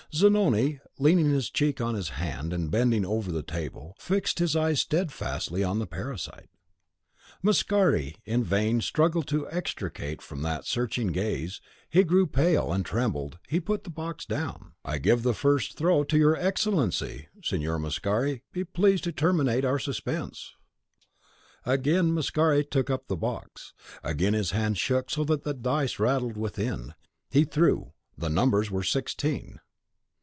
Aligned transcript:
Zanoni, 0.13 0.81
leaning 0.99 1.29
his 1.29 1.49
cheek 1.49 1.79
on 1.79 1.95
his 1.95 2.09
hand, 2.09 2.51
and 2.51 2.69
bending 2.69 3.05
over 3.05 3.31
the 3.31 3.41
table, 3.43 3.95
fixed 3.97 4.39
his 4.39 4.57
eyes 4.57 4.81
steadfastly 4.81 5.63
on 5.63 5.79
the 5.79 5.87
parasite; 5.87 6.49
Mascari 7.41 8.15
in 8.25 8.43
vain 8.43 8.81
struggled 8.81 9.25
to 9.29 9.49
extricate 9.49 10.21
from 10.21 10.41
that 10.41 10.65
searching 10.65 11.13
gaze; 11.13 11.61
he 11.89 12.03
grew 12.03 12.27
pale, 12.27 12.73
and 12.73 12.85
trembled, 12.85 13.39
he 13.47 13.61
put 13.61 13.83
down 13.85 13.85
the 13.85 13.89
box. 13.89 14.27
"I 14.83 14.97
give 14.97 15.23
the 15.23 15.33
first 15.33 15.77
throw 15.77 16.03
to 16.03 16.17
your 16.17 16.35
Excellency. 16.35 17.29
Signor 17.41 17.79
Mascari, 17.79 18.41
be 18.51 18.65
pleased 18.65 19.05
to 19.05 19.13
terminate 19.13 19.63
our 19.63 19.79
suspense." 19.79 20.55
Again 21.65 22.11
Mascari 22.13 22.69
took 22.69 22.89
up 22.89 23.07
the 23.07 23.15
box; 23.15 23.71
again 24.03 24.33
his 24.33 24.51
hand 24.51 24.77
shook 24.77 25.09
so 25.09 25.23
that 25.23 25.43
the 25.45 25.53
dice 25.53 25.99
rattled 25.99 26.35
within. 26.35 26.95
He 27.29 27.45
threw; 27.45 27.93
the 28.17 28.29
numbers 28.29 28.69
were 28.69 28.83
sixteen. 28.83 29.61